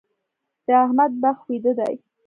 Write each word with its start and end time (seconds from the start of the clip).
د 0.65 0.67
احمد 0.83 1.11
بخت 1.21 1.43
ويده 1.47 1.71
دی. 1.79 1.93